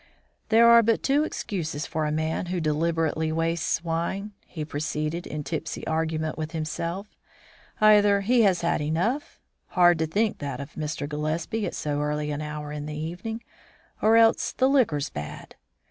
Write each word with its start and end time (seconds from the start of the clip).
"There 0.49 0.67
are 0.67 0.81
but 0.81 1.03
two 1.03 1.23
excuses 1.23 1.85
for 1.85 2.07
a 2.07 2.11
man 2.11 2.47
who 2.47 2.59
deliberately 2.59 3.31
wastes 3.31 3.83
wine," 3.83 4.31
he 4.47 4.65
proceeded, 4.65 5.27
in 5.27 5.43
tipsy 5.43 5.85
argument 5.85 6.39
with 6.39 6.53
himself. 6.53 7.15
"Either 7.79 8.21
he 8.21 8.41
has 8.41 8.61
had 8.61 8.81
enough 8.81 9.39
hard 9.67 9.99
to 9.99 10.07
think 10.07 10.39
that 10.39 10.59
of 10.59 10.73
Mr. 10.73 11.07
Gillespie 11.07 11.67
at 11.67 11.75
so 11.75 11.99
early 12.01 12.31
an 12.31 12.41
hour 12.41 12.71
in 12.71 12.87
the 12.87 12.97
evening 12.97 13.43
or 14.01 14.17
else 14.17 14.53
the 14.53 14.67
liquor's 14.67 15.11
bad. 15.11 15.55